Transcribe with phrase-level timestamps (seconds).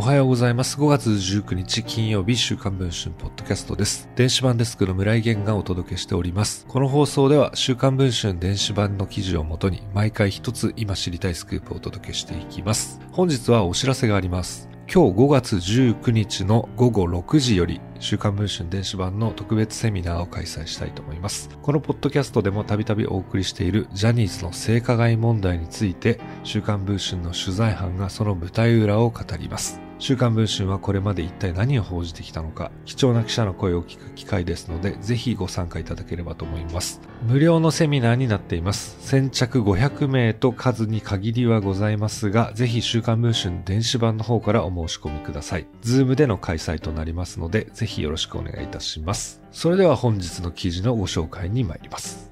[0.00, 0.78] おはようございます。
[0.78, 4.08] 5月19日金曜日週刊文春ポッドキャストです。
[4.16, 6.64] 電子版デスクの村井源がお届けしております。
[6.68, 12.98] この放送では週刊文春電子版の記事をもとに毎回一つ今知りたいスクープをお届けしていきます。
[13.12, 14.70] 本日はお知らせがあります。
[14.90, 21.50] 今日5月19日の午後6時より週刊文春電子版の特別セミナーを開催したいと思います。
[21.60, 29.78] このポッドキャストでもたびたびお送りしているジャニーズの性加害問題について週刊文春の取材班がその舞台裏を語ります。
[30.00, 37.02] 週刊文春はこれまで一体何を報じてきたのか、貴重な記者の声を聞く機会ですので、ぜひご参加いただければと思います。
[37.22, 38.96] 無料のセミナーになっています。
[39.06, 45.66] 先着500名と数に限りはございますが、ぜひ週刊文春電子版の方からお申し込みください。
[45.82, 49.42] Zoom での開催となりますので、ぜひよろしくお願いいたします。
[49.52, 52.30] それでは本日の記事のご紹介に参ります。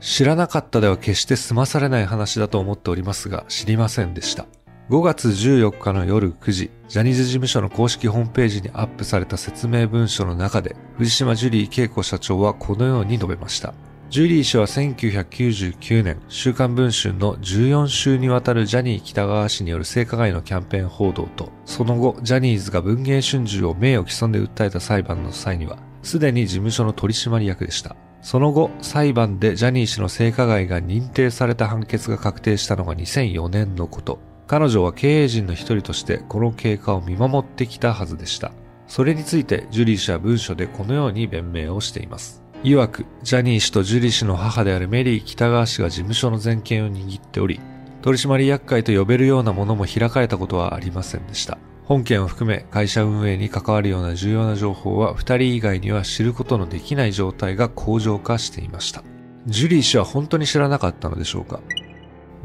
[0.00, 4.46] 知らなかったでは決して済まされない話だと思っておりますが、知りませんでした。
[4.88, 13.74] 5月14日の夜9時、ジャニーズ事務所の公式ホームページにアップされた説明文書の中で、藤島ジュリー恵子社長はこのように述べました。
[14.10, 27.96] ジュリー氏は1999年、週刊文春の14週にわたるジャニー北川氏による性加害のキャンペーン報道と、その後、ジャニーズが文芸春秋を名誉毀損で訴えた裁判の際には、すでに事務所の取締役でした。
[28.22, 34.35] その後、裁判でジャニー氏の性加害が認定された判決が確定したのが2004年のこと。
[34.46, 38.52] 彼女は経営陣の一人としてこの経過を見守ってきたはずでした。
[38.86, 42.42] それについてジュリー氏は文書でこのように弁明をしています。
[42.62, 47.60] 曰く、ジャニー氏とジュリー氏の母であるメリー北川氏が事務所の全権を握っており、
[48.02, 51.58] 取締役会と呼べるようなものも開かれたことはありませんでした。
[51.84, 59.02] 本件を含め会社運営に関わるような重要な情報は二人以外には知ることのできない状態が向上化していました。
[59.46, 61.60] ジュリー氏は本当に知らなかったのでしょうか？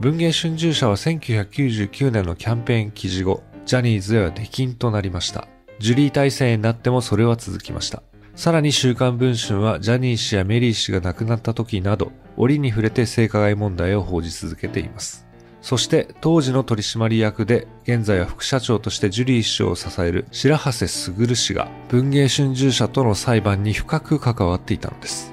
[0.02, 5.48] 文藝春秋社は1999年のキャンペーン記事後、ジャニーズでは出禁となりました。
[5.78, 8.02] ジュリー体制になってもそれは続きました。
[8.36, 15.28] さらに週刊文春はジャニー氏やメリー氏が亡くなった時など、折に触れて性加害問題を報じ続けています。
[15.62, 25.32] そして当時の取締役で、現在は副社長としてジュリー氏を支える白羽卓氏が文芸春秋社との裁判に深く関わっていたのです。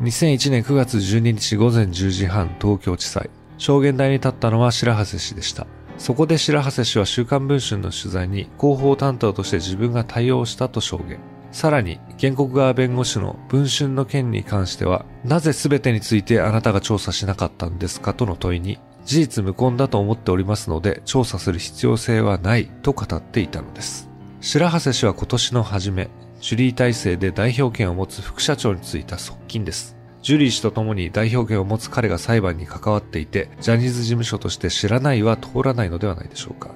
[0.00, 3.28] 2001年9月12日午前10時半東京地裁。
[3.58, 5.66] 証言台に立ったのは白羽氏でした。
[5.96, 11.18] そこで白羽氏は週刊文春の取材に広報担当として自分が対応したと証言。
[11.54, 24.10] さらに、原告側弁護士の文春の件に関しては、なぜ全てについてあなたが調査しなかったんですかとの問いに、事実無根だと思っておりますので、調査する必要性はないと語っていたのです。
[24.40, 26.10] 白羽氏は今年の初め、
[26.40, 29.96] ジュリー体制で代表権を持つ副社長に就いた側近です。
[30.24, 36.70] ジュリー氏と共に代表権を持つ彼が裁判に関わっていて、ジャニーズ事務所として知らないは通らないのではないでしょうか。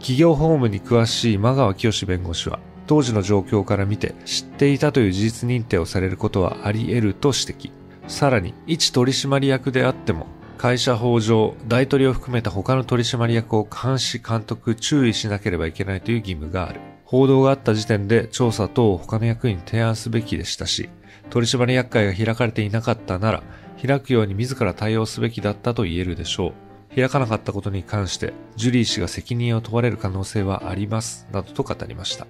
[0.00, 7.70] 企業法務に詳しい間川清弁護士は、当時の状況から見て知っていたという事実認定をされることはあり得ると指摘。
[8.06, 10.26] さらに、一取締役であっても、
[10.58, 16.82] 会社法上、大統領を含めた他の取締役を監視、監督、注意しなければいけないという義務がある。
[17.06, 20.90] 報道があった時点で調査等を他の役員に提案すべきでしたし、
[21.32, 23.42] 取締役会が開かれていなかったなら、
[23.80, 26.52] 開くように自ら対応すべきだったと言えるでしょ
[26.92, 26.94] う。
[26.94, 32.26] 開かなかったことに関して、ジュリー氏が責任を問われる可能性はあります、などと語りました。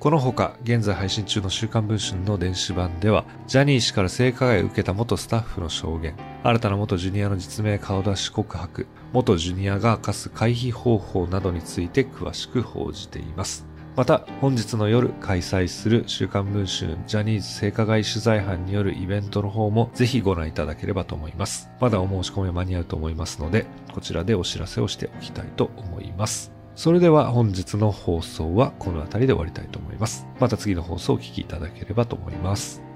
[0.00, 13.64] このほか、現在配信中の週刊文春の電子版では、ジャニー氏から性加害を受けた元スタッフの証言、新たな元ジュニアの実名顔出し告白、元ジュニアが明かす回避方法などについて詳しく報じています。
[13.98, 21.68] また、本日の夜開催する週刊文春ジャニーズ性加害取材班によるイベントの方もぜひご覧いただければと思います。
[21.80, 26.52] まだお申し込み間に合うと思いますので、こちらでお知らせをしておきたいと思います。
[26.76, 30.28] それでは本日の放送はこの辺りで終わりたいと思います。
[30.38, 32.87] また次の放送をお聴きいただければと思います。